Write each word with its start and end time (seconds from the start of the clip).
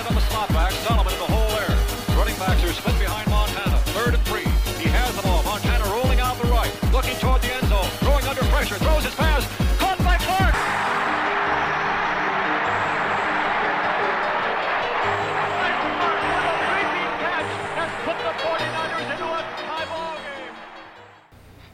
on 0.00 0.14
the 0.14 0.20
slot 0.22 0.48
back. 0.48 0.72
Sullivan 0.72 1.12
in 1.12 1.18
the 1.18 1.26
hole 1.26 1.48
there. 1.52 2.16
Running 2.16 2.36
backs 2.38 2.64
are 2.64 2.72
split 2.72 2.98
behind 2.98 3.28
Montana. 3.28 3.76
Third 3.92 4.14
and 4.14 4.22
three. 4.24 4.48
He 4.80 4.88
has 4.88 5.14
the 5.14 5.20
ball. 5.20 5.42
Montana 5.42 5.84
rolling 5.92 6.18
out 6.18 6.40
the 6.40 6.48
right. 6.48 6.72
Looking 6.92 7.14
toward 7.16 7.42
the 7.42 7.52
end 7.52 7.68
zone. 7.68 7.84
Throwing 8.00 8.24
under 8.24 8.40
pressure. 8.44 8.76
Throws 8.76 9.04
his 9.04 9.14
pass. 9.14 9.44
Caught 9.78 9.98
by 9.98 10.16
Clark. 10.16 10.54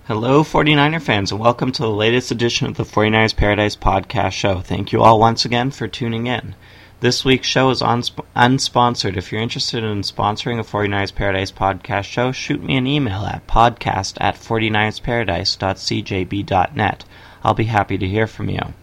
Hello, 0.08 0.42
49er 0.42 1.00
fans, 1.02 1.30
and 1.30 1.38
welcome 1.38 1.70
to 1.70 1.82
the 1.82 1.90
latest 1.90 2.32
edition 2.32 2.66
of 2.66 2.76
the 2.76 2.82
49ers 2.82 3.36
Paradise 3.36 3.76
podcast 3.76 4.32
show. 4.32 4.58
Thank 4.58 4.90
you 4.90 5.02
all 5.02 5.20
once 5.20 5.44
again 5.44 5.70
for 5.70 5.86
tuning 5.86 6.26
in. 6.26 6.56
This 7.00 7.24
week's 7.24 7.46
show 7.46 7.70
is 7.70 7.80
unsp- 7.80 8.26
unsponsored. 8.34 9.16
If 9.16 9.30
you're 9.30 9.40
interested 9.40 9.84
in 9.84 10.00
sponsoring 10.00 10.58
a 10.58 10.64
49ers 10.64 11.14
Paradise 11.14 11.52
podcast 11.52 12.06
show, 12.06 12.32
shoot 12.32 12.60
me 12.60 12.76
an 12.76 12.88
email 12.88 13.24
at 13.24 13.46
podcast 13.46 14.14
at 14.20 14.34
49ersparadise.cjb.net. 14.34 17.04
I'll 17.44 17.54
be 17.54 17.66
happy 17.66 17.98
to 17.98 18.08
hear 18.08 18.26
from 18.26 18.50
you. 18.50 18.74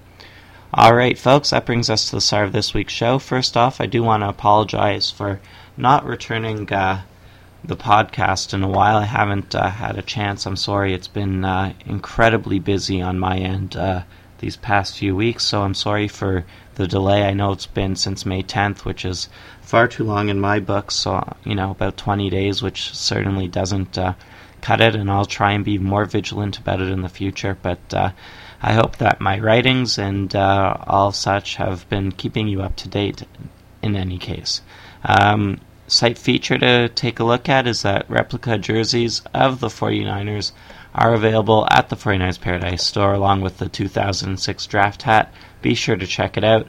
Alright, 0.74 1.18
folks, 1.18 1.50
that 1.50 1.66
brings 1.66 1.90
us 1.90 2.06
to 2.06 2.16
the 2.16 2.22
start 2.22 2.46
of 2.46 2.54
this 2.54 2.74
week's 2.74 2.94
show. 2.94 3.20
First 3.20 3.58
off, 3.58 3.82
I 3.82 3.86
do 3.86 4.02
want 4.02 4.24
to 4.24 4.30
apologize 4.30 5.12
for 5.12 5.42
not 5.76 6.06
returning 6.06 6.72
uh, 6.72 7.02
the 7.66 7.76
podcast 7.76 8.54
in 8.54 8.64
a 8.64 8.70
while. 8.70 8.96
I 8.96 9.06
haven't 9.06 9.54
uh, 9.54 9.72
had 9.72 9.98
a 9.98 10.02
chance. 10.02 10.46
I'm 10.46 10.56
sorry. 10.56 10.94
It's 10.94 11.10
been 11.10 11.44
uh, 11.44 11.74
incredibly 11.86 12.60
busy 12.60 13.02
on 13.02 13.20
my 13.20 13.40
end 13.40 13.76
uh, 13.76 14.04
these 14.40 14.56
past 14.56 14.98
few 14.98 15.18
weeks, 15.18 15.44
so 15.44 15.64
I'm 15.64 15.74
sorry 15.74 16.08
for 16.08 16.46
the 16.76 16.88
delay. 16.88 17.24
I 17.24 17.34
know 17.34 17.52
it's 17.52 17.66
been 17.66 17.96
since 17.96 18.26
May 18.26 18.44
10th, 18.44 18.86
which 18.86 19.06
is 19.06 19.30
far 19.62 19.88
too 19.88 20.04
long 20.04 20.30
in 20.30 20.40
my 20.40 20.60
book, 20.60 20.92
so, 20.92 21.36
you 21.44 21.56
know, 21.56 21.72
about 21.72 21.98
20 21.98 22.30
days, 22.30 22.62
which 22.62 22.96
certainly 22.96 23.48
doesn't 23.48 23.98
uh, 23.98 24.14
cut 24.62 24.82
it, 24.82 24.96
and 24.96 25.12
I'll 25.12 25.26
try 25.26 25.52
and 25.52 25.66
be 25.66 25.78
more 25.78 26.06
vigilant 26.06 26.58
about 26.58 26.82
it 26.82 26.90
in 26.90 27.02
the 27.02 27.10
future. 27.10 27.58
But 27.62 27.94
uh, 27.94 28.12
I 28.62 28.74
hope 28.74 28.98
that 28.98 29.22
my 29.22 29.40
writings 29.40 29.98
and 29.98 30.36
uh, 30.36 30.78
all 30.88 31.12
such 31.12 31.56
have 31.58 31.88
been 31.90 32.12
keeping 32.12 32.48
you 32.48 32.62
up 32.62 32.76
to 32.78 32.88
date 32.90 33.24
in 33.82 33.96
any 33.96 34.18
case. 34.18 34.62
Um, 35.04 35.60
site 35.88 36.18
feature 36.18 36.58
to 36.58 36.90
take 36.90 37.20
a 37.20 37.24
look 37.24 37.48
at 37.48 37.68
is 37.68 37.84
that 37.84 38.10
replica 38.10 38.58
jerseys 38.58 39.22
of 39.34 39.60
the 39.60 39.68
49ers 39.68 40.52
are 40.96 41.14
available 41.14 41.68
at 41.70 41.90
the 41.90 41.96
49ers 41.96 42.40
Paradise 42.40 42.84
store 42.84 43.14
along 43.14 43.42
with 43.42 43.58
the 43.58 43.70
2006 43.70 44.66
draft 44.68 45.04
hat. 45.04 45.32
Be 45.66 45.74
sure 45.74 45.96
to 45.96 46.06
check 46.06 46.38
it 46.38 46.44
out. 46.44 46.68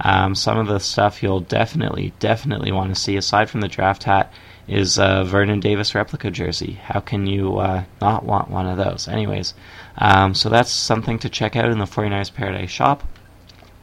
Um, 0.00 0.36
some 0.36 0.56
of 0.56 0.68
the 0.68 0.78
stuff 0.78 1.20
you'll 1.20 1.40
definitely, 1.40 2.12
definitely 2.20 2.70
want 2.70 2.94
to 2.94 3.00
see 3.00 3.16
aside 3.16 3.50
from 3.50 3.60
the 3.60 3.66
draft 3.66 4.04
hat 4.04 4.32
is 4.68 4.98
a 4.98 5.24
Vernon 5.26 5.58
Davis 5.58 5.96
replica 5.96 6.30
jersey. 6.30 6.74
How 6.74 7.00
can 7.00 7.26
you 7.26 7.58
uh, 7.58 7.82
not 8.00 8.24
want 8.24 8.48
one 8.48 8.68
of 8.68 8.76
those? 8.76 9.08
Anyways, 9.08 9.54
um, 9.98 10.32
so 10.32 10.48
that's 10.48 10.70
something 10.70 11.18
to 11.18 11.28
check 11.28 11.56
out 11.56 11.72
in 11.72 11.80
the 11.80 11.86
49ers 11.86 12.32
Paradise 12.32 12.70
shop. 12.70 13.02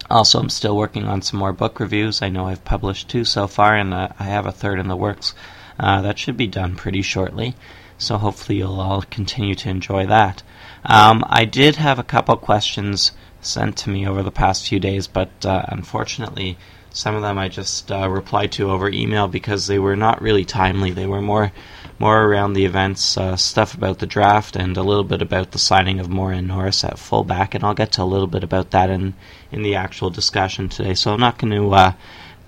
Also, 0.10 0.40
I'm 0.40 0.48
still 0.48 0.78
working 0.78 1.10
on 1.10 1.22
some 1.22 1.42
more 1.42 1.52
book 1.52 1.82
reviews. 1.82 2.22
I 2.22 2.30
know 2.30 2.48
I've 2.48 2.64
published 2.64 3.10
two 3.10 3.26
so 3.26 3.48
far, 3.48 3.76
and 3.76 3.94
uh, 3.94 4.08
I 4.18 4.24
have 4.24 4.46
a 4.46 4.54
third 4.54 4.80
in 4.80 4.88
the 4.88 4.96
works. 4.96 5.36
Uh, 5.78 6.02
that 6.04 6.18
should 6.18 6.38
be 6.38 6.48
done 6.48 6.78
pretty 6.78 7.02
shortly, 7.02 7.54
so 7.98 8.18
hopefully 8.18 8.60
you'll 8.60 8.80
all 8.80 9.02
continue 9.02 9.56
to 9.56 9.70
enjoy 9.70 10.06
that. 10.06 10.42
Um, 10.86 11.22
I 11.28 11.44
did 11.44 11.76
have 11.76 12.00
a 12.00 12.04
couple 12.04 12.38
questions 12.38 13.12
sent 13.46 13.78
to 13.78 13.90
me 13.90 14.08
over 14.08 14.24
the 14.24 14.32
past 14.32 14.68
few 14.68 14.80
days, 14.80 15.08
but 15.08 15.46
uh, 15.46 15.66
unfortunately, 15.68 16.58
some 16.96 17.16
of 17.16 17.24
them 17.24 17.40
I 17.40 17.50
just 17.50 17.92
uh, 17.92 18.08
replied 18.08 18.52
to 18.54 18.70
over 18.70 18.90
email 18.90 19.28
because 19.28 19.66
they 19.66 19.80
were 19.80 19.96
not 19.96 20.22
really 20.22 20.46
timely. 20.46 20.92
They 20.92 21.08
were 21.08 21.22
more 21.22 21.52
more 22.00 22.24
around 22.24 22.54
the 22.54 22.66
events, 22.66 23.18
uh, 23.18 23.36
stuff 23.36 23.74
about 23.74 24.00
the 24.00 24.06
draft, 24.06 24.56
and 24.56 24.76
a 24.78 24.84
little 24.84 25.04
bit 25.04 25.22
about 25.22 25.52
the 25.52 25.60
signing 25.60 26.00
of 26.00 26.10
Moran 26.10 26.48
Norris 26.48 26.84
at 26.84 27.00
fullback. 27.00 27.56
And 27.56 27.64
I'll 27.64 27.74
get 27.74 27.94
to 27.94 28.04
a 28.04 28.06
little 28.06 28.28
bit 28.28 28.44
about 28.44 28.72
that 28.72 28.90
in 28.90 29.16
in 29.52 29.64
the 29.64 29.76
actual 29.76 30.10
discussion 30.10 30.70
today. 30.70 30.94
So 30.94 31.12
I'm 31.12 31.20
not 31.20 31.40
going 31.40 31.54
to 31.54 31.74
uh, 31.74 31.94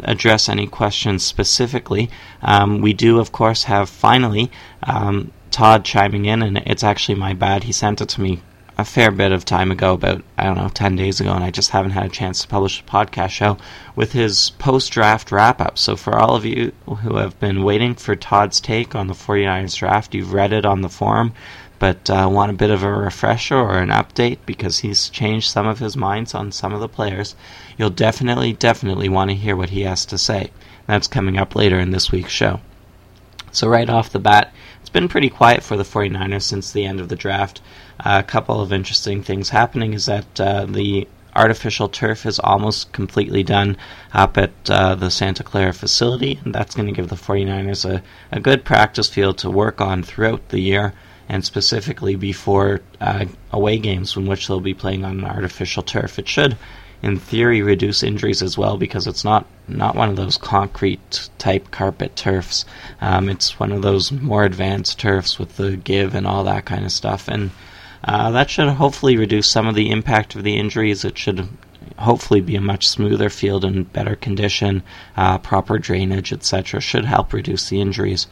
address 0.03 0.47
any 0.47 0.67
questions 0.67 1.23
specifically. 1.23 2.09
Um, 2.41 2.81
we 2.81 2.94
do, 2.94 3.19
of 3.19 3.31
course, 3.31 3.63
have 3.63 3.89
finally 3.89 4.51
um, 4.84 5.31
Todd 5.50 5.85
chiming 5.85 6.25
in, 6.25 6.44
and 6.44 6.57
it's 6.66 6.84
actually 6.84 7.16
my 7.16 7.34
bad. 7.34 7.63
He 7.63 7.72
sent 7.72 8.01
it 8.01 8.09
to 8.09 8.22
me 8.22 8.41
a 8.78 8.84
fair 8.84 9.09
bit 9.09 9.31
of 9.31 9.46
time 9.46 9.72
ago, 9.72 9.94
about, 9.94 10.22
I 10.38 10.44
don't 10.44 10.58
know, 10.58 10.68
10 10.68 10.97
days 10.97 11.22
ago, 11.22 11.31
and 11.31 11.44
I 11.44 11.50
just 11.50 11.69
haven't 11.69 11.91
had 11.91 12.06
a 12.06 12.09
chance 12.09 12.41
to 12.41 12.47
publish 12.47 12.81
a 12.81 12.84
podcast 12.84 13.30
show 13.30 13.58
with 13.96 14.12
his 14.12 14.50
post 14.50 14.91
draft 14.91 15.31
wrap 15.31 15.62
up. 15.62 15.78
So, 15.78 15.96
for 15.96 16.18
all 16.18 16.36
of 16.36 16.44
you 16.44 16.74
who 16.85 17.16
have 17.16 17.40
been 17.40 17.64
waiting 17.64 17.96
for 17.96 18.16
Todd's 18.16 18.59
take 18.59 18.94
on 18.94 19.08
the 19.08 19.14
49ers 19.14 19.78
draft, 19.78 20.14
you've 20.14 20.34
read 20.34 20.52
it 20.52 20.66
on 20.66 20.81
the 20.81 20.90
forum, 20.90 21.31
but 21.80 22.09
uh, 22.09 22.28
want 22.30 22.52
a 22.52 22.56
bit 22.56 22.69
of 22.69 22.84
a 22.84 22.91
refresher 22.91 23.56
or 23.56 23.78
an 23.78 23.90
update 23.90 24.40
because 24.46 24.80
he's 24.80 25.09
changed 25.09 25.50
some 25.50 25.68
of 25.68 25.80
his 25.80 25.96
minds 25.96 26.34
on 26.34 26.52
some 26.52 26.74
of 26.74 26.81
the 26.81 26.90
players, 26.90 27.35
you'll 27.78 27.90
definitely, 27.90 28.52
definitely 28.52 29.08
want 29.08 29.30
to 29.30 29.35
hear 29.35 29.56
what 29.56 29.69
he 29.69 29.81
has 29.81 30.06
to 30.06 30.18
say. 30.18 30.52
That's 30.85 31.08
coming 31.08 31.38
up 31.38 31.56
later 31.56 31.80
in 31.80 31.91
this 31.91 32.12
week's 32.12 32.31
show. 32.31 32.59
So, 33.53 33.69
right 33.69 33.90
off 33.90 34.09
the 34.09 34.19
bat, 34.19 34.53
it's 34.81 34.90
been 34.90 35.08
pretty 35.08 35.30
quiet 35.30 35.64
for 35.64 35.78
the 35.78 35.84
49ers 35.84 36.41
since 36.41 36.72
the 36.72 36.85
end 36.85 37.00
of 37.00 37.08
the 37.08 37.16
draft. 37.16 37.62
A 38.00 38.23
couple 38.23 38.61
of 38.61 38.73
interesting 38.73 39.23
things 39.23 39.50
happening 39.50 39.94
is 39.94 40.06
that 40.07 40.39
uh, 40.39 40.66
the 40.66 41.07
artificial 41.35 41.89
turf 41.89 42.25
is 42.25 42.39
almost 42.39 42.91
completely 42.94 43.44
done 43.44 43.78
up 44.13 44.38
at 44.38 44.51
uh, 44.69 44.95
the 44.95 45.11
Santa 45.11 45.44
Clara 45.44 45.73
facility, 45.73 46.39
and 46.44 46.55
that's 46.55 46.75
going 46.75 46.88
to 46.88 46.94
give 46.94 47.09
the 47.09 47.16
49ers 47.16 47.89
a, 47.89 48.01
a 48.31 48.39
good 48.39 48.63
practice 48.63 49.09
field 49.09 49.38
to 49.39 49.50
work 49.50 49.81
on 49.81 50.01
throughout 50.01 50.50
the 50.50 50.59
year, 50.59 50.94
and 51.28 51.44
specifically 51.44 52.16
before 52.16 52.81
uh, 53.01 53.25
away 53.51 53.78
games 53.78 54.16
in 54.16 54.25
which 54.28 54.47
they'll 54.47 54.59
be 54.59 54.73
playing 54.73 55.03
on 55.03 55.19
an 55.19 55.25
artificial 55.25 55.84
turf. 55.84 56.17
It 56.19 56.28
should, 56.28 56.57
in 57.01 57.17
theory, 57.19 57.61
reduce 57.61 58.03
injuries 58.03 58.41
as 58.41 58.57
well 58.57 58.78
because 58.78 59.07
it's 59.07 59.23
not, 59.23 59.45
not 59.67 59.95
one 59.95 60.09
of 60.09 60.16
those 60.16 60.38
concrete 60.38 61.29
type 61.38 61.72
carpet 61.72 62.16
turfs. 62.16 62.66
Um, 63.01 63.28
it's 63.29 63.59
one 63.59 63.72
of 63.72 63.81
those 63.81 64.11
more 64.11 64.44
advanced 64.45 65.00
turfs 65.00 65.38
with 65.38 65.57
the 65.57 65.75
give 65.75 66.16
and 66.16 66.25
all 66.25 66.44
that 66.45 66.66
kind 66.66 66.85
of 66.85 66.91
stuff, 66.91 67.28
and 67.28 67.51
uh, 68.05 68.31
that 68.31 68.49
should 68.49 68.69
hopefully 68.69 69.17
reduce 69.17 69.49
some 69.49 69.67
of 69.67 69.75
the 69.75 69.89
impact 69.89 70.35
of 70.35 70.43
the 70.43 70.57
injuries. 70.57 71.03
It 71.03 71.17
should 71.17 71.49
hopefully 71.97 72.39
be 72.39 72.55
a 72.55 72.61
much 72.61 72.88
smoother 72.88 73.29
field 73.29 73.66
and 73.66 73.91
better 73.91 74.16
condition, 74.16 74.83
uh, 75.17 75.39
proper 75.39 75.79
drainage, 75.79 76.31
etc. 76.31 76.79
Should 76.81 77.05
help 77.05 77.33
reduce 77.33 77.69
the 77.69 77.81
injuries. 77.81 78.27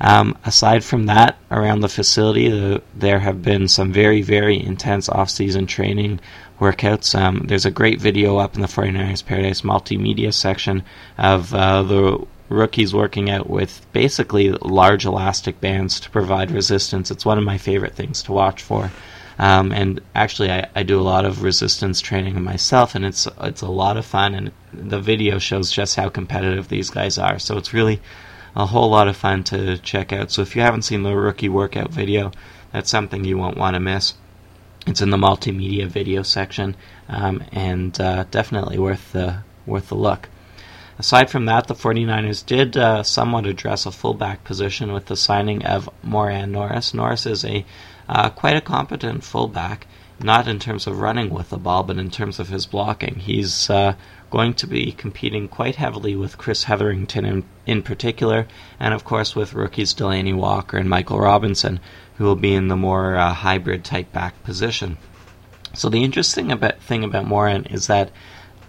Um, 0.00 0.36
aside 0.44 0.84
from 0.84 1.06
that, 1.06 1.36
around 1.50 1.80
the 1.80 1.88
facility, 1.88 2.48
the, 2.48 2.82
there 2.94 3.18
have 3.18 3.42
been 3.42 3.66
some 3.66 3.92
very, 3.92 4.22
very 4.22 4.62
intense 4.62 5.08
off-season 5.08 5.66
training 5.66 6.20
workouts. 6.60 7.18
Um, 7.18 7.44
there's 7.46 7.64
a 7.64 7.70
great 7.70 8.00
video 8.00 8.36
up 8.36 8.54
in 8.54 8.60
the 8.60 8.68
49ers 8.68 9.24
Paradise 9.24 9.62
multimedia 9.62 10.32
section 10.32 10.84
of 11.18 11.52
uh, 11.52 11.82
the 11.82 12.26
rookies 12.48 12.94
working 12.94 13.28
out 13.30 13.48
with 13.50 13.84
basically 13.92 14.50
large 14.50 15.04
elastic 15.04 15.60
bands 15.60 15.98
to 16.00 16.10
provide 16.10 16.50
resistance. 16.50 17.10
It's 17.10 17.26
one 17.26 17.38
of 17.38 17.44
my 17.44 17.58
favorite 17.58 17.94
things 17.94 18.22
to 18.24 18.32
watch 18.32 18.62
for. 18.62 18.90
Um, 19.38 19.70
and 19.72 20.00
actually, 20.14 20.50
I, 20.50 20.68
I 20.74 20.82
do 20.82 20.98
a 20.98 21.02
lot 21.02 21.24
of 21.24 21.42
resistance 21.42 22.00
training 22.00 22.42
myself, 22.42 22.94
and 22.94 23.04
it's 23.04 23.28
it's 23.40 23.62
a 23.62 23.68
lot 23.68 23.96
of 23.96 24.06
fun. 24.06 24.34
And 24.34 24.52
the 24.72 25.00
video 25.00 25.38
shows 25.38 25.70
just 25.70 25.96
how 25.96 26.08
competitive 26.08 26.68
these 26.68 26.90
guys 26.90 27.18
are. 27.18 27.38
So 27.38 27.58
it's 27.58 27.74
really 27.74 28.00
a 28.54 28.66
whole 28.66 28.88
lot 28.88 29.08
of 29.08 29.16
fun 29.16 29.44
to 29.44 29.76
check 29.78 30.12
out. 30.12 30.30
So 30.30 30.42
if 30.42 30.56
you 30.56 30.62
haven't 30.62 30.82
seen 30.82 31.02
the 31.02 31.14
rookie 31.14 31.50
workout 31.50 31.90
video, 31.90 32.32
that's 32.72 32.90
something 32.90 33.24
you 33.24 33.36
won't 33.36 33.58
want 33.58 33.74
to 33.74 33.80
miss. 33.80 34.14
It's 34.86 35.02
in 35.02 35.10
the 35.10 35.16
multimedia 35.16 35.86
video 35.86 36.22
section, 36.22 36.76
um, 37.08 37.44
and 37.52 38.00
uh, 38.00 38.24
definitely 38.30 38.78
worth 38.78 39.12
the 39.12 39.38
worth 39.66 39.88
the 39.88 39.96
look. 39.96 40.28
Aside 40.98 41.28
from 41.28 41.44
that, 41.44 41.66
the 41.66 41.74
49ers 41.74 42.46
did 42.46 42.76
uh, 42.76 43.02
somewhat 43.02 43.44
address 43.44 43.84
a 43.84 43.92
fullback 43.92 44.44
position 44.44 44.92
with 44.92 45.06
the 45.06 45.16
signing 45.16 45.66
of 45.66 45.90
Moran 46.02 46.52
Norris. 46.52 46.94
Norris 46.94 47.26
is 47.26 47.44
a 47.44 47.66
uh, 48.08 48.30
quite 48.30 48.56
a 48.56 48.60
competent 48.60 49.24
fullback, 49.24 49.86
not 50.20 50.48
in 50.48 50.58
terms 50.58 50.86
of 50.86 51.00
running 51.00 51.30
with 51.30 51.50
the 51.50 51.58
ball, 51.58 51.82
but 51.82 51.98
in 51.98 52.10
terms 52.10 52.38
of 52.38 52.48
his 52.48 52.66
blocking. 52.66 53.16
He's 53.16 53.68
uh, 53.68 53.94
going 54.30 54.54
to 54.54 54.66
be 54.66 54.92
competing 54.92 55.48
quite 55.48 55.76
heavily 55.76 56.16
with 56.16 56.38
Chris 56.38 56.64
Hetherington 56.64 57.24
in, 57.24 57.44
in 57.66 57.82
particular, 57.82 58.46
and 58.80 58.94
of 58.94 59.04
course 59.04 59.36
with 59.36 59.54
rookies 59.54 59.94
Delanie 59.94 60.36
Walker 60.36 60.78
and 60.78 60.88
Michael 60.88 61.18
Robinson, 61.18 61.80
who 62.16 62.24
will 62.24 62.36
be 62.36 62.54
in 62.54 62.68
the 62.68 62.76
more 62.76 63.16
uh, 63.16 63.32
hybrid 63.32 63.84
type 63.84 64.12
back 64.12 64.42
position. 64.42 64.96
So 65.74 65.90
the 65.90 66.02
interesting 66.02 66.50
about, 66.50 66.80
thing 66.80 67.04
about 67.04 67.26
Moran 67.26 67.66
is 67.66 67.86
that 67.88 68.10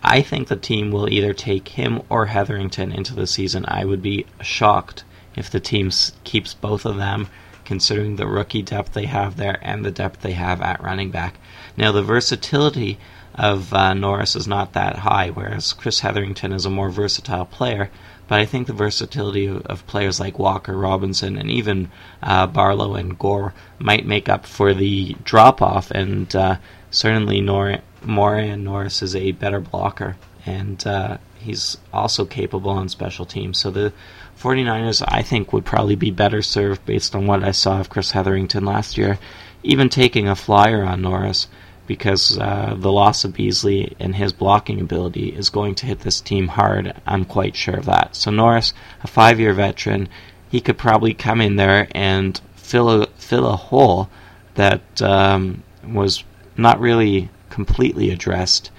I 0.03 0.21
think 0.21 0.47
the 0.47 0.55
team 0.55 0.91
will 0.91 1.09
either 1.11 1.33
take 1.33 1.69
him 1.69 2.01
or 2.09 2.27
Hetherington 2.27 2.91
into 2.91 3.15
the 3.15 3.27
season. 3.27 3.65
I 3.67 3.85
would 3.85 4.01
be 4.01 4.25
shocked 4.41 5.03
if 5.35 5.49
the 5.49 5.59
team 5.59 5.91
keeps 6.23 6.53
both 6.53 6.85
of 6.85 6.97
them, 6.97 7.27
considering 7.67 8.15
the 8.15 8.25
rookie 8.25 8.61
depth 8.61 8.93
they 8.93 9.05
have 9.05 9.35
there 9.35 9.59
and 9.61 9.83
the 9.83 9.91
depth 9.91 10.21
they 10.21 10.31
have 10.31 10.61
at 10.61 10.81
running 10.81 11.11
back. 11.11 11.35
Now, 11.75 11.91
the 11.91 12.01
versatility 12.01 12.97
of 13.35 13.73
uh, 13.73 13.93
Norris 13.93 14.37
is 14.37 14.47
not 14.47 14.71
that 14.73 14.99
high, 14.99 15.29
whereas 15.29 15.73
Chris 15.73 15.99
Hetherington 15.99 16.53
is 16.53 16.65
a 16.65 16.69
more 16.69 16.89
versatile 16.89 17.45
player. 17.45 17.91
but 18.27 18.39
I 18.39 18.45
think 18.45 18.67
the 18.67 18.73
versatility 18.73 19.47
of, 19.47 19.85
players 19.87 20.19
like 20.19 20.39
Walker, 20.39 20.77
Robinson, 20.77 21.37
and 21.37 21.49
even 21.49 21.91
uh, 22.21 22.47
Barlow 22.47 22.95
and 22.95 23.17
Gore 23.17 23.53
might 23.79 24.05
make 24.05 24.27
up 24.27 24.45
for 24.45 24.73
the 24.73 25.15
drop 25.23 25.61
off. 25.61 25.91
And 25.91 26.33
uh, 26.35 26.57
certainly, 26.91 27.41
Nor- 27.41 27.79
Moran 28.03 28.63
Norris 28.63 29.01
is 29.01 29.15
a 29.15 29.31
better 29.31 29.59
blocker, 29.59 30.17
and 30.45 30.85
uh, 30.85 31.17
he's 31.39 31.77
also 31.93 32.25
capable 32.25 32.71
on 32.71 32.89
special 32.89 33.25
teams. 33.25 33.59
So 33.59 33.71
the 33.71 33.93
49ers, 34.39 35.03
I 35.07 35.21
think, 35.21 35.51
would 35.51 35.65
probably 35.65 35.95
be 35.95 36.11
better 36.11 36.41
served 36.41 36.85
based 36.85 37.15
on 37.15 37.27
what 37.27 37.43
I 37.43 37.51
saw 37.51 37.79
of 37.79 37.89
Chris 37.89 38.11
Hetherington 38.11 38.65
last 38.65 38.97
year, 38.97 39.17
even 39.63 39.89
taking 39.89 40.27
a 40.27 40.35
flyer 40.35 40.83
on 40.83 41.01
Norris 41.01 41.47
because 41.87 42.37
uh, 42.37 42.75
the 42.77 42.91
loss 42.91 43.23
of 43.23 43.33
Beasley 43.33 43.95
and 43.99 44.15
his 44.15 44.33
blocking 44.33 44.81
ability 44.81 45.29
is 45.29 45.49
going 45.49 45.73
to 45.75 45.85
hit 45.85 46.01
this 46.01 46.21
team 46.21 46.49
hard. 46.49 46.93
I'm 47.07 47.25
quite 47.25 47.55
sure 47.55 47.77
of 47.77 47.85
that. 47.85 48.15
So 48.15 48.29
Norris, 48.29 48.73
a 49.01 49.07
five-year 49.07 49.53
veteran, 49.53 50.09
he 50.49 50.59
could 50.59 50.77
probably 50.77 51.13
come 51.13 51.41
in 51.41 51.55
there 51.55 51.87
and 51.91 52.39
fill 52.55 53.03
a 53.03 53.07
fill 53.17 53.47
a 53.47 53.55
hole 53.55 54.09
that 54.55 55.01
um, 55.01 55.63
was 55.85 56.23
not 56.57 56.79
really 56.79 57.29
completely 57.49 58.11
addressed 58.11 58.71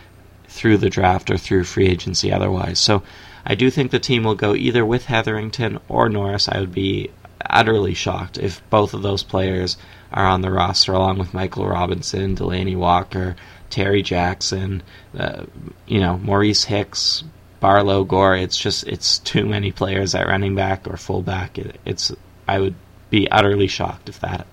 through 0.49 0.79
the 0.79 0.91
draft 0.91 1.31
or 1.31 1.37
through 1.37 1.65
free 1.65 1.87
agency 1.87 2.33
otherwise. 2.33 2.79
So 2.79 3.03
I 3.45 3.55
do 3.55 3.71
think 3.71 3.91
the 3.91 3.99
team 3.99 4.25
will 4.25 4.35
go 4.35 4.55
either 4.55 4.85
with 4.85 5.07
Hetherington 5.07 5.79
or 5.89 6.09
Norris. 6.09 6.49
I 6.49 6.61
would 6.61 6.73
be 6.73 7.11
utterly 7.49 7.95
shocked 7.95 8.39
if 8.39 8.69
both 8.71 8.95
of 8.95 9.03
those 9.03 9.23
players 9.23 9.77
are 10.13 10.27
on 10.27 10.41
the 10.41 10.51
roster, 10.51 10.93
along 10.93 11.19
with 11.19 11.35
Michael 11.35 11.67
Robinson, 11.67 12.35
Delanie 12.35 12.77
Walker, 12.77 13.37
Terry 13.71 14.03
Jackson, 14.03 14.83
uh, 15.19 15.45
you 15.87 16.01
know, 16.01 16.19
Maurice 16.19 16.65
Hicks, 16.65 17.25
Barlow, 17.61 18.05
Gore. 18.05 18.37
It's 18.37 18.59
just 18.59 18.87
it's 18.87 19.19
too 19.19 19.45
many 19.45 19.73
players 19.73 20.15
at 20.15 20.27
running 20.27 20.55
back 20.55 20.89
or 20.89 20.97
fullback. 20.97 21.59
It, 21.59 21.79
it's 21.85 22.13
I 22.47 22.59
would 22.59 22.75
be 23.11 23.31
utterly 23.31 23.67
shocked 23.67 24.09
if 24.09 24.21
that 24.21 24.47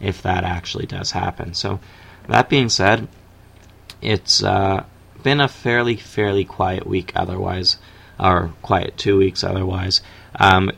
if 0.00 0.22
that 0.22 0.44
actually 0.44 0.86
does 0.86 1.10
happen. 1.10 1.54
So 1.54 1.80
that 2.28 2.48
being 2.48 2.68
said, 2.68 3.08
it's 4.00 4.42
uh, 4.42 4.84
been 5.26 5.40
a 5.40 5.48
fairly 5.48 5.96
fairly 5.96 6.44
quiet 6.44 6.86
week 6.86 7.10
otherwise, 7.16 7.78
or 8.16 8.52
quiet 8.62 8.96
two 8.96 9.18
weeks 9.18 9.42
otherwise. 9.42 10.00
Um, 10.36 10.70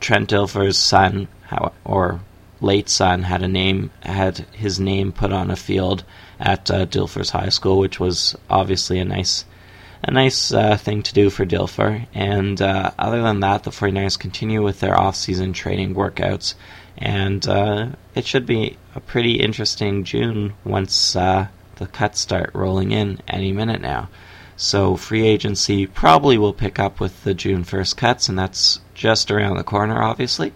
Trent 0.00 0.30
Dilfer's 0.30 0.78
son, 0.78 1.28
how, 1.42 1.74
or 1.84 2.20
late 2.62 2.88
son 2.88 3.24
had 3.24 3.42
a 3.42 3.48
name 3.48 3.90
had 4.00 4.38
his 4.52 4.80
name 4.80 5.12
put 5.12 5.32
on 5.32 5.50
a 5.50 5.56
field 5.56 6.02
at 6.40 6.70
uh, 6.70 6.86
Dilfer's 6.86 7.28
High 7.28 7.50
School, 7.50 7.78
which 7.78 8.00
was 8.00 8.34
obviously 8.48 8.98
a 9.00 9.04
nice 9.04 9.44
a 10.02 10.10
nice 10.10 10.50
uh, 10.50 10.78
thing 10.78 11.02
to 11.02 11.12
do 11.12 11.28
for 11.28 11.44
Dilfer. 11.44 12.06
And 12.14 12.62
uh, 12.62 12.90
other 12.98 13.20
than 13.20 13.40
that, 13.40 13.64
the 13.64 13.70
49ers 13.70 14.18
continue 14.18 14.62
with 14.62 14.80
their 14.80 14.98
off-season 14.98 15.52
training 15.52 15.94
workouts, 15.94 16.54
and 16.96 17.46
uh, 17.46 17.88
it 18.14 18.24
should 18.24 18.46
be 18.46 18.78
a 18.94 19.00
pretty 19.00 19.34
interesting 19.40 20.04
June 20.04 20.54
once 20.64 21.16
uh, 21.16 21.48
the 21.76 21.86
cuts 21.86 22.20
start 22.20 22.50
rolling 22.54 22.92
in 22.92 23.20
any 23.28 23.52
minute 23.52 23.80
now. 23.80 24.08
So 24.56 24.96
free 24.96 25.26
agency 25.26 25.86
probably 25.86 26.38
will 26.38 26.52
pick 26.52 26.78
up 26.78 27.00
with 27.00 27.24
the 27.24 27.34
June 27.34 27.64
1st 27.64 27.96
cuts, 27.96 28.28
and 28.28 28.38
that's 28.38 28.80
just 28.94 29.30
around 29.30 29.56
the 29.56 29.64
corner, 29.64 30.00
obviously. 30.00 30.52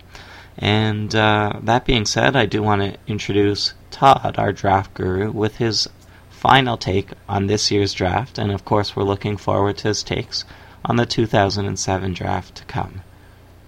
And 0.56 1.15
uh, 1.15 1.61
that 1.62 1.85
being 1.85 2.06
said, 2.06 2.37
I 2.37 2.47
do 2.47 2.62
want 2.62 2.82
to 2.82 2.99
introduce 3.06 3.75
Todd, 3.91 4.37
our 4.38 4.53
draft 4.53 4.94
guru, 4.94 5.31
with 5.31 5.56
his 5.56 5.88
final 6.31 6.76
take 6.76 7.11
on 7.29 7.47
this 7.47 7.71
year's 7.71 7.93
draft. 7.93 8.38
And 8.38 8.53
of 8.53 8.64
course, 8.64 8.94
we're 8.94 9.03
looking 9.03 9.37
forward 9.37 9.79
to 9.79 9.88
his 9.88 10.03
takes 10.03 10.44
on 10.85 10.97
the 10.97 11.06
2007 11.06 12.12
draft 12.12 12.55
to 12.56 12.64
come. 12.64 13.03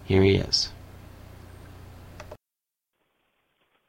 Here 0.04 0.22
he 0.22 0.36
is. 0.36 0.72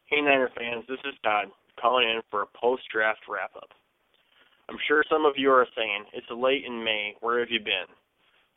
Hey 0.06 0.22
Niner 0.22 0.50
fans, 0.58 0.84
this 0.90 1.00
is 1.06 1.14
Todd 1.24 1.52
calling 1.82 2.08
in 2.08 2.22
for 2.30 2.44
a 2.44 2.54
post-draft 2.54 3.26
wrap-up. 3.28 3.70
I'm 4.70 4.78
sure 4.88 5.04
some 5.10 5.26
of 5.26 5.34
you 5.36 5.50
are 5.52 5.68
saying, 5.76 6.06
it's 6.14 6.30
late 6.30 6.64
in 6.66 6.84
May, 6.84 7.16
where 7.20 7.40
have 7.40 7.50
you 7.50 7.60
been? 7.60 7.90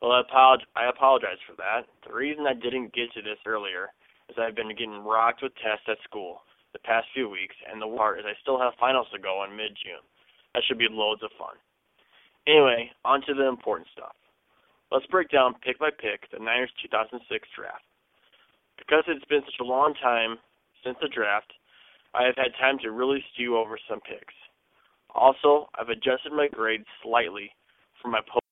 Well, 0.03 0.13
I, 0.13 0.23
apolog- 0.23 0.69
I 0.77 0.89
apologize 0.89 1.41
for 1.49 1.57
that. 1.57 1.89
The 2.07 2.15
reason 2.15 2.47
I 2.47 2.55
didn't 2.55 2.93
get 2.93 3.09
to 3.15 3.23
this 3.23 3.41
earlier 3.47 3.91
is 4.29 4.37
I've 4.39 4.55
been 4.55 4.69
getting 4.69 5.03
rocked 5.03 5.43
with 5.43 5.57
tests 5.57 5.89
at 5.89 5.99
school 6.05 6.43
the 6.73 6.85
past 6.85 7.07
few 7.15 7.31
weeks, 7.31 7.57
and 7.71 7.81
the 7.81 7.89
part 7.89 8.19
is 8.19 8.27
I 8.29 8.37
still 8.43 8.61
have 8.61 8.75
finals 8.79 9.07
to 9.15 9.19
go 9.19 9.45
in 9.45 9.57
mid-June. 9.57 10.05
That 10.53 10.63
should 10.67 10.79
be 10.79 10.91
loads 10.91 11.23
of 11.23 11.31
fun. 11.39 11.57
Anyway, 12.47 12.91
on 13.05 13.23
to 13.27 13.35
the 13.35 13.49
important 13.49 13.89
stuff. 13.91 14.15
Let's 14.93 15.07
break 15.07 15.31
down 15.31 15.57
pick 15.65 15.79
by 15.79 15.91
pick 15.91 16.31
the 16.31 16.39
Niners 16.39 16.71
2006 16.83 17.25
draft. 17.57 17.83
Because 18.79 19.03
it's 19.09 19.25
been 19.27 19.43
such 19.43 19.63
a 19.63 19.65
long 19.65 19.95
time 20.03 20.37
since 20.85 20.99
the 21.01 21.09
draft, 21.09 21.51
I 22.15 22.25
have 22.25 22.37
had 22.37 22.53
time 22.61 22.79
to 22.81 22.93
really 22.93 23.25
stew 23.35 23.57
over 23.59 23.79
some 23.89 24.01
picks. 24.01 24.35
Also, 25.15 25.69
I've 25.79 25.91
adjusted 25.91 26.33
my 26.33 26.49
grades 26.49 26.87
slightly 27.03 27.51
for 28.03 28.09
my 28.09 28.21
post 28.21 28.45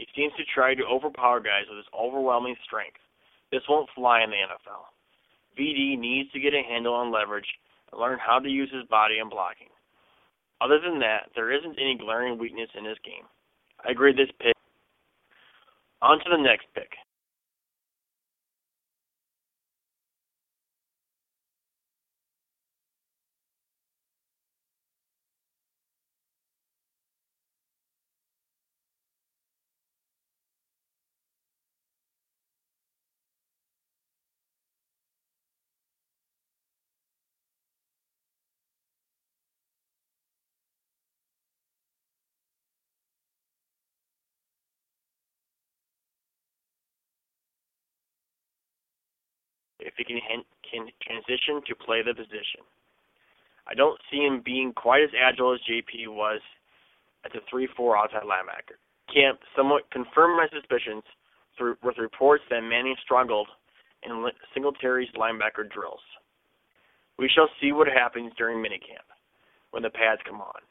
He 0.00 0.08
seems 0.16 0.32
to 0.38 0.48
try 0.48 0.74
to 0.74 0.88
overpower 0.88 1.40
guys 1.40 1.68
with 1.68 1.76
his 1.76 1.92
overwhelming 1.92 2.56
strength. 2.64 2.96
This 3.52 3.60
won't 3.68 3.90
fly 3.94 4.24
in 4.24 4.30
the 4.30 4.40
NFL. 4.40 4.88
VD 5.58 5.98
needs 5.98 6.32
to 6.32 6.40
get 6.40 6.54
a 6.54 6.62
handle 6.62 6.94
on 6.94 7.12
leverage 7.12 7.44
and 7.92 8.00
learn 8.00 8.18
how 8.18 8.38
to 8.38 8.48
use 8.48 8.70
his 8.72 8.88
body 8.88 9.18
and 9.18 9.28
blocking. 9.28 9.68
Other 10.62 10.80
than 10.80 11.00
that, 11.00 11.28
there 11.36 11.52
isn't 11.52 11.76
any 11.78 11.98
glaring 11.98 12.38
weakness 12.38 12.70
in 12.78 12.86
his 12.86 12.96
game. 13.04 13.28
I 13.84 13.92
grade 13.92 14.16
this 14.16 14.32
pick. 14.40 14.56
On 16.00 16.18
to 16.18 16.30
the 16.30 16.40
next 16.40 16.66
pick. 16.74 16.96
If 49.80 49.94
he 49.96 50.04
can, 50.04 50.20
can 50.64 50.88
transition 51.02 51.60
to 51.66 51.74
play 51.74 52.02
the 52.02 52.14
position. 52.14 52.62
I 53.66 53.74
don't 53.74 54.00
see 54.10 54.18
him 54.18 54.42
being 54.44 54.72
quite 54.72 55.02
as 55.02 55.10
agile 55.14 55.54
as 55.54 55.60
JP 55.68 56.08
was 56.08 56.40
at 57.24 57.32
the 57.32 57.40
3-4 57.52 57.96
outside 57.96 58.22
linebacker. 58.24 58.78
Camp 59.12 59.38
somewhat 59.56 59.90
confirmed 59.90 60.36
my 60.36 60.46
suspicions 60.52 61.02
through, 61.58 61.76
with 61.82 61.98
reports 61.98 62.44
that 62.50 62.62
Manning 62.62 62.96
struggled 63.02 63.48
in 64.02 64.26
Singletary's 64.54 65.10
linebacker 65.16 65.68
drills. 65.70 66.00
We 67.18 67.28
shall 67.28 67.48
see 67.60 67.72
what 67.72 67.86
happens 67.86 68.32
during 68.38 68.58
minicamp 68.58 69.04
when 69.72 69.82
the 69.82 69.90
pads 69.90 70.20
come 70.26 70.40
on. 70.40 70.62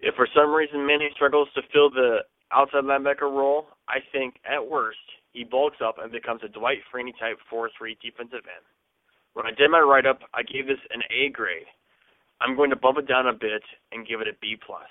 If 0.00 0.14
for 0.14 0.26
some 0.34 0.50
reason 0.50 0.86
Manning 0.86 1.10
struggles 1.14 1.48
to 1.54 1.62
fill 1.72 1.90
the 1.90 2.24
outside 2.52 2.84
linebacker 2.84 3.30
role, 3.30 3.66
I 3.88 3.98
think 4.12 4.36
at 4.50 4.64
worst 4.64 4.98
he 5.32 5.44
bulks 5.44 5.78
up 5.84 5.96
and 6.02 6.10
becomes 6.10 6.42
a 6.44 6.48
Dwight 6.48 6.78
Freeney 6.92 7.12
type 7.18 7.38
4-3 7.52 7.68
defensive 8.02 8.44
end. 8.44 8.66
When 9.34 9.46
I 9.46 9.50
did 9.50 9.70
my 9.70 9.80
write-up, 9.80 10.20
I 10.34 10.42
gave 10.42 10.66
this 10.66 10.82
an 10.90 11.02
A 11.10 11.30
grade. 11.30 11.70
I'm 12.40 12.56
going 12.56 12.70
to 12.70 12.76
bump 12.76 12.98
it 12.98 13.06
down 13.06 13.26
a 13.28 13.32
bit 13.32 13.62
and 13.92 14.06
give 14.06 14.20
it 14.20 14.28
a 14.28 14.34
B 14.40 14.56
plus. 14.64 14.90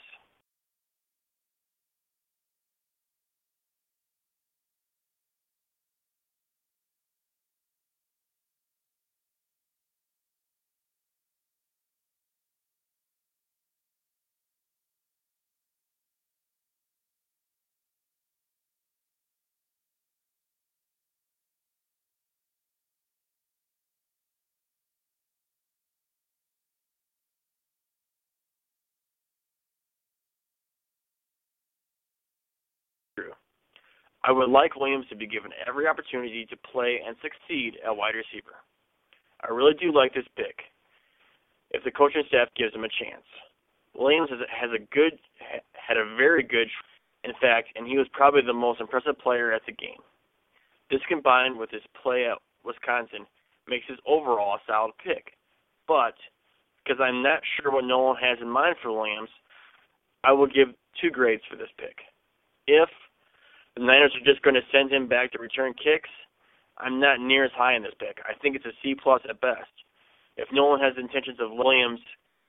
I 34.23 34.31
would 34.31 34.49
like 34.49 34.75
Williams 34.75 35.07
to 35.09 35.15
be 35.15 35.27
given 35.27 35.51
every 35.67 35.87
opportunity 35.87 36.45
to 36.49 36.57
play 36.57 36.99
and 37.05 37.15
succeed 37.21 37.77
at 37.85 37.95
wide 37.95 38.15
receiver. 38.15 38.59
I 39.41 39.53
really 39.53 39.73
do 39.79 39.93
like 39.93 40.13
this 40.13 40.27
pick. 40.35 40.59
If 41.71 41.83
the 41.83 41.91
coaching 41.91 42.23
staff 42.27 42.49
gives 42.57 42.73
him 42.73 42.83
a 42.83 42.89
chance, 42.89 43.23
Williams 43.95 44.29
has, 44.29 44.39
has 44.49 44.71
a 44.75 44.83
good, 44.93 45.19
had 45.73 45.97
a 45.97 46.15
very 46.17 46.43
good, 46.43 46.67
in 47.23 47.31
fact, 47.39 47.69
and 47.75 47.87
he 47.87 47.97
was 47.97 48.07
probably 48.11 48.41
the 48.41 48.53
most 48.53 48.81
impressive 48.81 49.17
player 49.19 49.53
at 49.53 49.61
the 49.65 49.71
game. 49.71 50.03
This 50.91 51.01
combined 51.07 51.57
with 51.57 51.69
his 51.69 51.83
play 52.01 52.25
at 52.25 52.37
Wisconsin 52.65 53.25
makes 53.67 53.85
his 53.87 53.99
overall 54.05 54.55
a 54.55 54.61
solid 54.67 54.91
pick. 55.03 55.37
But 55.87 56.15
because 56.83 56.99
I'm 57.01 57.21
not 57.23 57.41
sure 57.55 57.71
what 57.71 57.85
Nolan 57.85 58.17
has 58.21 58.39
in 58.41 58.49
mind 58.49 58.75
for 58.81 58.91
Williams, 58.91 59.29
I 60.23 60.33
will 60.33 60.47
give 60.47 60.69
two 60.99 61.09
grades 61.11 61.43
for 61.49 61.55
this 61.55 61.69
pick. 61.77 61.97
If 62.67 62.89
the 63.79 63.85
Niners 63.85 64.11
are 64.11 64.27
just 64.27 64.43
going 64.43 64.59
to 64.59 64.71
send 64.75 64.91
him 64.91 65.07
back 65.07 65.31
to 65.31 65.39
return 65.39 65.73
kicks. 65.73 66.09
I'm 66.77 66.99
not 66.99 67.19
near 67.19 67.45
as 67.45 67.51
high 67.55 67.75
in 67.75 67.83
this 67.83 67.95
pick. 67.97 68.19
I 68.27 68.35
think 68.39 68.55
it's 68.55 68.65
a 68.65 68.75
C 68.83 68.93
plus 68.93 69.21
at 69.29 69.39
best. 69.39 69.71
If 70.35 70.49
Nolan 70.51 70.81
has 70.81 70.99
intentions 70.99 71.39
of 71.39 71.51
Williams 71.51 71.99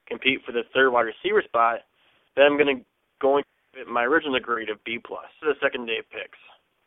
compete 0.07 0.39
for 0.45 0.51
the 0.51 0.63
third 0.73 0.91
wide 0.91 1.07
receiver 1.07 1.41
spot, 1.43 1.87
then 2.35 2.45
I'm 2.45 2.57
going 2.57 2.77
to 2.77 2.83
go 3.21 3.37
into 3.37 3.47
my 3.87 4.03
original 4.03 4.39
grade 4.39 4.69
of 4.69 4.83
B 4.83 4.99
plus. 4.99 5.27
To 5.39 5.47
the 5.47 5.59
second 5.61 5.85
day 5.87 6.03
picks. 6.11 6.39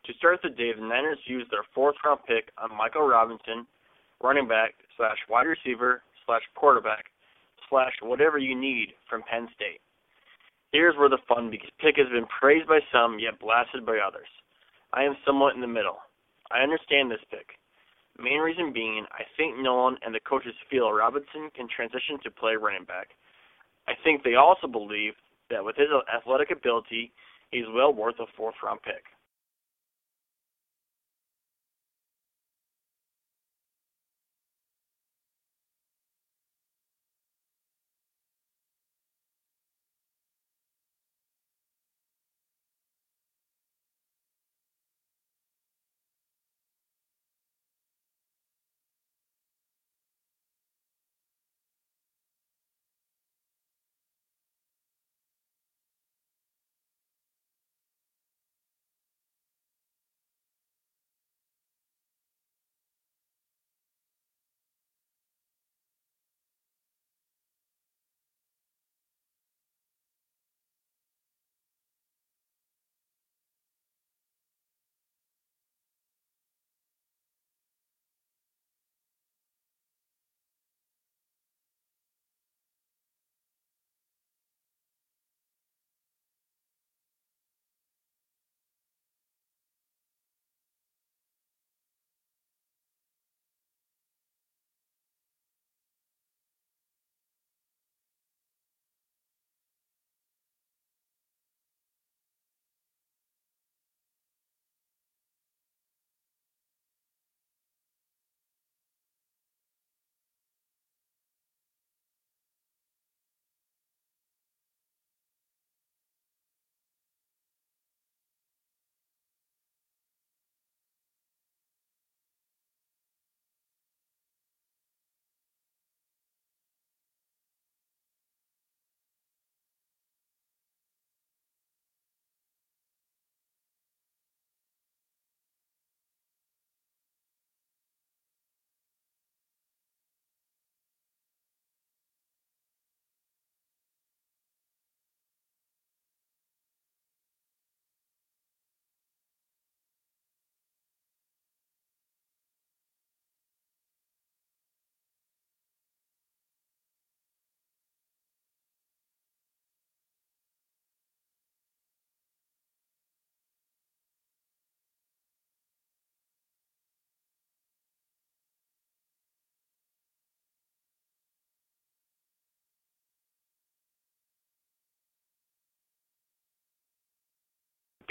To 0.05 0.13
start 0.21 0.41
the 0.43 0.51
day, 0.51 0.73
the 0.77 0.85
Niners 0.85 1.19
used 1.25 1.51
their 1.51 1.65
fourth 1.75 1.97
round 2.05 2.21
pick 2.29 2.53
on 2.61 2.77
Michael 2.77 3.09
Robinson, 3.09 3.67
running 4.23 4.47
back 4.47 4.75
slash 4.97 5.17
wide 5.29 5.49
receiver 5.49 6.03
slash 6.27 6.43
quarterback 6.55 7.07
slash 7.71 7.93
whatever 8.03 8.37
you 8.37 8.55
need 8.55 8.93
from 9.09 9.23
Penn 9.23 9.49
State. 9.55 9.81
Here's 10.75 10.97
where 10.97 11.09
the 11.09 11.23
fun. 11.29 11.53
Pick 11.79 11.95
has 11.99 12.09
been 12.11 12.27
praised 12.27 12.67
by 12.67 12.81
some, 12.91 13.21
yet 13.21 13.39
blasted 13.39 13.87
by 13.87 14.03
others. 14.03 14.27
I 14.93 15.05
am 15.05 15.15
somewhat 15.25 15.55
in 15.55 15.61
the 15.61 15.71
middle. 15.71 15.99
I 16.51 16.67
understand 16.67 17.13
this 17.13 17.23
pick. 17.31 17.47
Main 18.19 18.41
reason 18.41 18.73
being, 18.73 19.07
I 19.13 19.23
think 19.37 19.55
Nolan 19.57 19.99
and 20.05 20.13
the 20.13 20.19
coaches 20.27 20.53
feel 20.69 20.91
Robinson 20.91 21.47
can 21.55 21.69
transition 21.71 22.19
to 22.25 22.31
play 22.31 22.57
running 22.59 22.83
back. 22.83 23.15
I 23.87 23.93
think 24.03 24.25
they 24.25 24.35
also 24.35 24.67
believe 24.67 25.13
that 25.49 25.65
with 25.65 25.77
his 25.77 25.87
athletic 26.11 26.51
ability, 26.51 27.13
he's 27.53 27.71
well 27.73 27.95
worth 27.95 28.19
a 28.19 28.27
fourth 28.37 28.59
round 28.61 28.83
pick. 28.83 29.07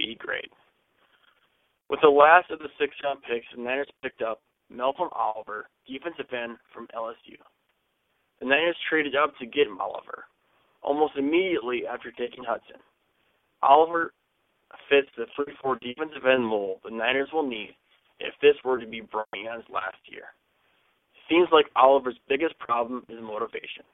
B 0.03 0.17
grade. 0.19 0.51
With 1.89 2.01
the 2.01 2.09
last 2.09 2.51
of 2.51 2.59
the 2.59 2.67
six 2.79 2.91
round 3.03 3.19
picks, 3.23 3.47
the 3.55 3.61
Niners 3.61 3.87
picked 4.01 4.21
up 4.21 4.41
Melvin 4.69 5.07
Oliver, 5.15 5.69
defensive 5.87 6.27
end 6.33 6.57
from 6.73 6.87
LSU. 6.95 7.39
The 8.39 8.47
Niners 8.47 8.75
traded 8.89 9.15
up 9.15 9.31
to 9.39 9.45
get 9.45 9.67
Oliver 9.79 10.25
almost 10.81 11.13
immediately 11.17 11.83
after 11.87 12.11
taking 12.11 12.43
Hudson. 12.43 12.83
Oliver 13.61 14.13
fits 14.89 15.07
the 15.15 15.25
3 15.35 15.53
4 15.61 15.77
defensive 15.79 16.25
end 16.25 16.45
mold 16.45 16.79
the 16.83 16.91
Niners 16.91 17.29
will 17.31 17.47
need 17.47 17.75
if 18.19 18.33
this 18.41 18.55
were 18.65 18.79
to 18.79 18.87
be 18.87 19.01
Brian 19.01 19.45
Young's 19.45 19.69
last 19.71 20.01
year. 20.11 20.35
Seems 21.29 21.47
like 21.51 21.67
Oliver's 21.77 22.19
biggest 22.27 22.57
problem 22.59 23.05
is 23.07 23.19
motivation. 23.21 23.87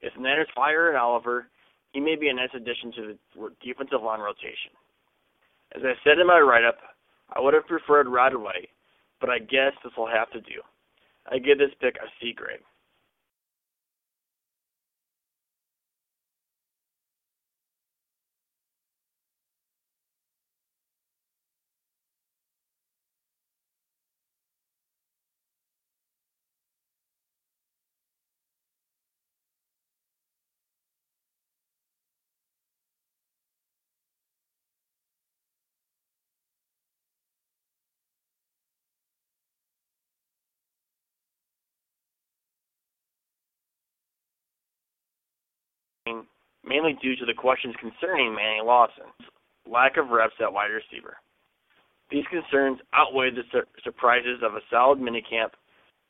If 0.00 0.14
the 0.14 0.22
Niners 0.22 0.48
fire 0.54 0.90
an 0.90 0.96
Oliver, 0.96 1.46
he 1.92 1.98
may 1.98 2.14
be 2.14 2.28
a 2.28 2.34
nice 2.34 2.54
addition 2.54 2.92
to 2.92 3.02
the 3.34 3.50
defensive 3.64 4.02
line 4.02 4.20
rotation. 4.20 4.70
As 5.74 5.82
I 5.84 5.94
said 6.02 6.18
in 6.18 6.26
my 6.26 6.40
write 6.40 6.64
up, 6.64 6.78
I 7.34 7.40
would 7.40 7.54
have 7.54 7.66
preferred 7.66 8.06
Rodway, 8.06 8.68
but 9.20 9.30
I 9.30 9.38
guess 9.38 9.72
this 9.84 9.92
will 9.96 10.08
have 10.08 10.30
to 10.32 10.40
do. 10.40 10.60
I 11.30 11.38
give 11.38 11.58
this 11.58 11.70
pick 11.80 11.96
a 11.96 12.08
C 12.20 12.32
grade. 12.32 12.60
Mainly 46.64 46.96
due 47.00 47.16
to 47.16 47.26
the 47.26 47.34
questions 47.34 47.74
concerning 47.80 48.34
Manny 48.34 48.60
Lawson's 48.62 49.28
lack 49.68 49.96
of 49.96 50.10
reps 50.10 50.34
at 50.40 50.52
wide 50.52 50.70
receiver. 50.70 51.16
These 52.10 52.24
concerns 52.30 52.80
outweighed 52.94 53.36
the 53.36 53.42
sur- 53.52 53.68
surprises 53.84 54.40
of 54.42 54.54
a 54.54 54.60
solid 54.70 54.98
minicamp 54.98 55.50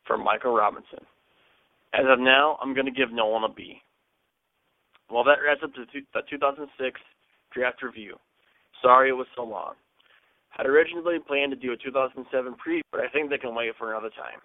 from 0.07 0.25
Michael 0.25 0.54
Robinson. 0.54 1.04
As 1.92 2.07
of 2.09 2.19
now, 2.19 2.59
I'm 2.62 2.75
going 2.75 2.87
to 2.87 2.92
give 2.92 3.12
Nolan 3.12 3.45
a 3.45 3.52
B. 3.52 3.83
Well, 5.11 5.25
that 5.25 5.42
wraps 5.45 5.62
up 5.62 5.73
the 5.75 6.23
2006 6.30 7.00
draft 7.52 7.83
review. 7.83 8.16
Sorry 8.80 9.11
it 9.11 9.12
was 9.12 9.26
so 9.37 9.42
long. 9.42 9.75
I'd 10.57 10.66
originally 10.66 11.19
planned 11.26 11.52
to 11.52 11.57
do 11.57 11.73
a 11.73 11.76
2007 11.76 12.54
preview, 12.54 12.80
but 12.90 13.00
I 13.00 13.09
think 13.09 13.28
they 13.28 13.38
can 13.38 13.54
wait 13.54 13.73
for 13.78 13.90
another 13.90 14.11
time. 14.11 14.40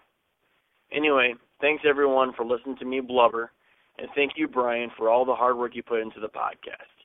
Anyway, 0.92 1.34
thanks 1.60 1.84
everyone 1.88 2.32
for 2.36 2.44
listening 2.44 2.76
to 2.78 2.84
me 2.84 3.00
blubber, 3.00 3.50
and 3.98 4.08
thank 4.14 4.32
you, 4.36 4.48
Brian, 4.48 4.90
for 4.96 5.08
all 5.08 5.24
the 5.24 5.34
hard 5.34 5.56
work 5.56 5.74
you 5.74 5.82
put 5.82 6.00
into 6.00 6.20
the 6.20 6.28
podcast. 6.28 6.96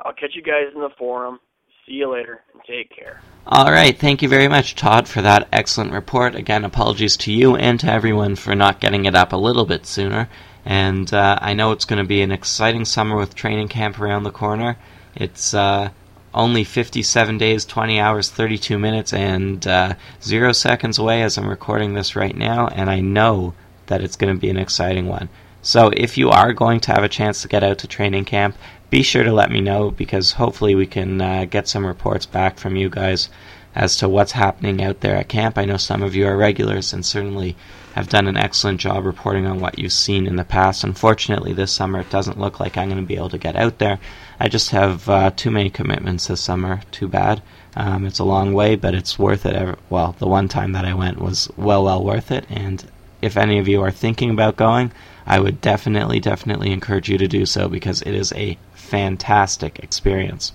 I'll 0.00 0.12
catch 0.12 0.34
you 0.34 0.42
guys 0.42 0.72
in 0.74 0.80
the 0.80 0.90
forum. 0.98 1.38
See 1.86 1.92
you 1.92 2.10
later, 2.10 2.40
and 2.52 2.62
take 2.66 2.94
care. 2.94 3.20
All 3.46 3.70
right. 3.70 3.96
Thank 3.96 4.22
you 4.22 4.28
very 4.28 4.48
much, 4.48 4.74
Todd, 4.74 5.06
for 5.06 5.20
that 5.20 5.48
excellent 5.52 5.92
report. 5.92 6.34
Again, 6.34 6.64
apologies 6.64 7.16
to 7.18 7.32
you 7.32 7.56
and 7.56 7.78
to 7.80 7.92
everyone 7.92 8.36
for 8.36 8.54
not 8.54 8.80
getting 8.80 9.04
it 9.04 9.14
up 9.14 9.32
a 9.32 9.36
little 9.36 9.66
bit 9.66 9.84
sooner. 9.84 10.30
And 10.64 11.12
uh, 11.12 11.38
I 11.42 11.52
know 11.52 11.72
it's 11.72 11.84
going 11.84 12.02
to 12.02 12.08
be 12.08 12.22
an 12.22 12.32
exciting 12.32 12.86
summer 12.86 13.16
with 13.16 13.34
training 13.34 13.68
camp 13.68 14.00
around 14.00 14.22
the 14.22 14.30
corner. 14.30 14.78
It's 15.14 15.52
uh, 15.52 15.90
only 16.32 16.64
57 16.64 17.38
days, 17.38 17.64
20 17.64 18.00
hours, 18.00 18.30
32 18.30 18.78
minutes, 18.78 19.12
and 19.12 19.66
uh, 19.66 19.94
zero 20.22 20.52
seconds 20.52 20.98
away 20.98 21.22
as 21.22 21.38
I'm 21.38 21.48
recording 21.48 21.94
this 21.94 22.16
right 22.16 22.36
now, 22.36 22.66
and 22.68 22.90
I 22.90 23.00
know 23.00 23.54
that 23.86 24.02
it's 24.02 24.16
going 24.16 24.34
to 24.34 24.40
be 24.40 24.50
an 24.50 24.56
exciting 24.56 25.06
one. 25.06 25.28
So 25.64 25.90
if 25.96 26.18
you 26.18 26.28
are 26.28 26.52
going 26.52 26.80
to 26.80 26.92
have 26.92 27.04
a 27.04 27.08
chance 27.08 27.40
to 27.40 27.48
get 27.48 27.64
out 27.64 27.78
to 27.78 27.88
training 27.88 28.26
camp, 28.26 28.54
be 28.90 29.02
sure 29.02 29.24
to 29.24 29.32
let 29.32 29.50
me 29.50 29.62
know 29.62 29.90
because 29.90 30.32
hopefully 30.32 30.74
we 30.74 30.84
can 30.84 31.22
uh, 31.22 31.46
get 31.46 31.68
some 31.68 31.86
reports 31.86 32.26
back 32.26 32.58
from 32.58 32.76
you 32.76 32.90
guys 32.90 33.30
as 33.74 33.96
to 33.96 34.06
what's 34.06 34.32
happening 34.32 34.84
out 34.84 35.00
there 35.00 35.16
at 35.16 35.30
camp. 35.30 35.56
I 35.56 35.64
know 35.64 35.78
some 35.78 36.02
of 36.02 36.14
you 36.14 36.26
are 36.26 36.36
regulars 36.36 36.92
and 36.92 37.04
certainly 37.04 37.56
have 37.94 38.10
done 38.10 38.28
an 38.28 38.36
excellent 38.36 38.78
job 38.78 39.06
reporting 39.06 39.46
on 39.46 39.58
what 39.58 39.78
you've 39.78 39.94
seen 39.94 40.26
in 40.26 40.36
the 40.36 40.44
past. 40.44 40.84
Unfortunately, 40.84 41.54
this 41.54 41.72
summer 41.72 42.00
it 42.00 42.10
doesn't 42.10 42.38
look 42.38 42.60
like 42.60 42.76
I'm 42.76 42.90
going 42.90 43.00
to 43.00 43.06
be 43.06 43.16
able 43.16 43.30
to 43.30 43.38
get 43.38 43.56
out 43.56 43.78
there. 43.78 43.98
I 44.38 44.48
just 44.48 44.68
have 44.68 45.08
uh, 45.08 45.30
too 45.30 45.50
many 45.50 45.70
commitments 45.70 46.26
this 46.26 46.42
summer. 46.42 46.82
Too 46.90 47.08
bad. 47.08 47.40
Um, 47.74 48.04
it's 48.04 48.18
a 48.18 48.24
long 48.24 48.52
way, 48.52 48.76
but 48.76 48.94
it's 48.94 49.18
worth 49.18 49.46
it. 49.46 49.78
Well, 49.88 50.14
the 50.18 50.28
one 50.28 50.48
time 50.48 50.72
that 50.72 50.84
I 50.84 50.92
went 50.92 51.22
was 51.22 51.48
well, 51.56 51.84
well 51.84 52.04
worth 52.04 52.30
it. 52.30 52.44
And 52.50 52.84
if 53.24 53.36
any 53.36 53.58
of 53.58 53.66
you 53.66 53.82
are 53.82 53.90
thinking 53.90 54.30
about 54.30 54.56
going, 54.56 54.92
I 55.26 55.40
would 55.40 55.60
definitely, 55.60 56.20
definitely 56.20 56.70
encourage 56.70 57.08
you 57.08 57.18
to 57.18 57.26
do 57.26 57.46
so 57.46 57.68
because 57.68 58.02
it 58.02 58.12
is 58.14 58.32
a 58.32 58.58
fantastic 58.74 59.78
experience. 59.78 60.52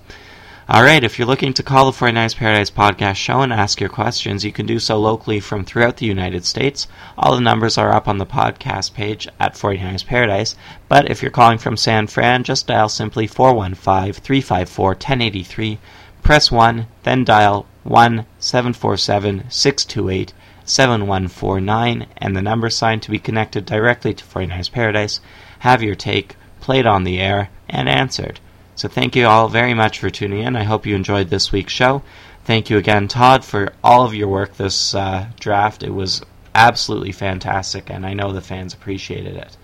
All 0.71 0.83
right, 0.83 1.03
if 1.03 1.17
you're 1.17 1.27
looking 1.27 1.53
to 1.53 1.63
call 1.63 1.89
the 1.89 1.97
49ers 1.97 2.35
Paradise 2.35 2.69
podcast 2.69 3.15
show 3.15 3.41
and 3.41 3.51
ask 3.51 3.81
your 3.81 3.89
questions, 3.89 4.45
you 4.45 4.51
can 4.51 4.67
do 4.67 4.77
so 4.77 4.99
locally 4.99 5.39
from 5.39 5.65
throughout 5.65 5.97
the 5.97 6.05
United 6.05 6.45
States. 6.45 6.87
All 7.17 7.33
the 7.33 7.41
numbers 7.41 7.75
are 7.79 7.91
up 7.91 8.07
on 8.07 8.19
the 8.19 8.25
podcast 8.27 8.93
page 8.93 9.27
at 9.39 9.55
49ers 9.55 10.05
Paradise. 10.05 10.55
But 10.87 11.09
if 11.09 11.23
you're 11.23 11.31
calling 11.31 11.57
from 11.57 11.75
San 11.75 12.05
Fran, 12.05 12.43
just 12.43 12.67
dial 12.67 12.87
simply 12.87 13.25
415 13.25 14.13
354 14.13 14.89
1083, 14.89 15.79
press 16.21 16.51
1, 16.51 16.85
then 17.01 17.23
dial 17.23 17.65
1 17.81 18.25
747 18.37 19.45
628 19.49 20.33
7149, 20.69 22.05
and 22.17 22.35
the 22.35 22.41
number 22.41 22.69
sign 22.69 22.99
to 22.99 23.11
be 23.11 23.17
connected 23.17 23.65
directly 23.65 24.13
to 24.13 24.23
49ers 24.23 24.71
Paradise. 24.71 25.19
Have 25.59 25.81
your 25.81 25.95
take 25.95 26.35
played 26.61 26.85
on 26.85 27.03
the 27.03 27.19
air 27.19 27.49
and 27.67 27.89
answered. 27.89 28.39
So 28.75 28.87
thank 28.87 29.15
you 29.15 29.25
all 29.25 29.49
very 29.49 29.73
much 29.73 29.99
for 29.99 30.09
tuning 30.09 30.43
in. 30.43 30.55
I 30.55 30.63
hope 30.63 30.85
you 30.85 30.95
enjoyed 30.95 31.29
this 31.29 31.51
week's 31.51 31.73
show. 31.73 32.03
Thank 32.45 32.69
you 32.69 32.77
again, 32.77 33.07
Todd, 33.07 33.43
for 33.43 33.73
all 33.83 34.05
of 34.05 34.13
your 34.13 34.27
work 34.27 34.55
this 34.55 34.95
uh, 34.95 35.27
draft. 35.39 35.83
It 35.83 35.93
was 35.93 36.21
absolutely 36.55 37.11
fantastic, 37.11 37.89
and 37.89 38.05
I 38.05 38.13
know 38.13 38.31
the 38.31 38.41
fans 38.41 38.73
appreciated 38.73 39.35
it. 39.35 39.57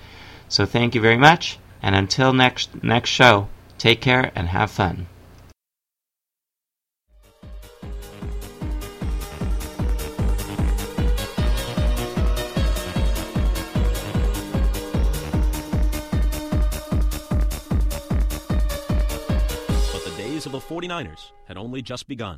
So 0.49 0.65
thank 0.65 0.95
you 0.95 1.01
very 1.01 1.17
much, 1.17 1.59
and 1.81 1.95
until 1.95 2.33
next 2.33 2.83
next 2.83 3.09
show, 3.09 3.47
take 3.77 4.01
care 4.01 4.31
and 4.35 4.49
have 4.49 4.71
fun. 4.71 5.07
49ers 20.75 21.31
had 21.47 21.57
only 21.57 21.81
just 21.81 22.05
begun. 22.05 22.33